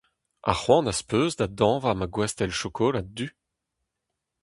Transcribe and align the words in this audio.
Ha 0.45 0.53
c'hoant 0.61 0.89
az 0.91 1.01
peus 1.09 1.33
da 1.37 1.45
dañva 1.59 1.91
ma 1.95 2.07
gwastell 2.13 2.55
chokolad 2.59 3.07
du? 3.17 3.27